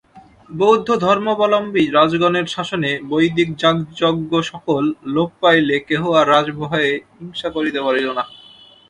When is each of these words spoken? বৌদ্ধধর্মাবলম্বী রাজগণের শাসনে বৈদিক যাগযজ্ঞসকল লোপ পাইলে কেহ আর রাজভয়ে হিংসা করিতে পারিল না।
বৌদ্ধধর্মাবলম্বী 0.49 1.83
রাজগণের 1.89 2.47
শাসনে 2.47 2.91
বৈদিক 3.09 3.49
যাগযজ্ঞসকল 3.61 4.83
লোপ 5.05 5.31
পাইলে 5.41 5.77
কেহ 5.87 6.01
আর 6.11 6.25
রাজভয়ে 6.29 6.91
হিংসা 7.15 7.49
করিতে 7.49 7.79
পারিল 7.85 8.07
না। 8.17 8.23